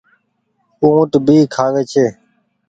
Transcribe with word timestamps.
اُٽ 0.83 1.11
ڀي 1.25 1.37
کآوي 1.55 1.83
ڇي۔ 1.91 2.05